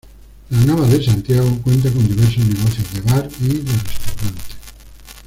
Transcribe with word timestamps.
La 0.49 0.57
Nava 0.65 0.87
de 0.87 0.99
Santiago 1.03 1.61
cuenta 1.63 1.91
con 1.91 2.07
diversos 2.07 2.43
negocios 2.47 2.91
de 2.91 3.01
bar 3.01 3.29
y 3.39 3.49
de 3.59 3.71
restaurante. 3.71 4.41